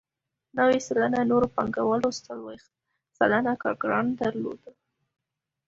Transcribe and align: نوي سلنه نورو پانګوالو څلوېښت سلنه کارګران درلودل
نوي 0.57 0.79
سلنه 0.87 1.19
نورو 1.31 1.47
پانګوالو 1.55 2.09
څلوېښت 2.25 2.69
سلنه 3.17 3.51
کارګران 3.63 4.05
درلودل 4.21 4.75